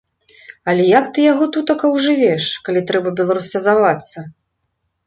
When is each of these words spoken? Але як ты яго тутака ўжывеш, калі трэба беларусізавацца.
Але 0.71 0.85
як 0.99 1.05
ты 1.17 1.27
яго 1.33 1.45
тутака 1.57 1.91
ўжывеш, 1.99 2.49
калі 2.69 2.85
трэба 2.89 3.09
беларусізавацца. 3.21 4.27